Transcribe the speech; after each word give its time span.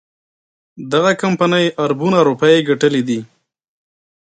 دغه 0.91 1.11
کمپنۍ 1.23 1.65
اربونه 1.83 2.19
روپۍ 2.27 2.57
ګټلي 2.69 3.01
دي. 3.07 3.19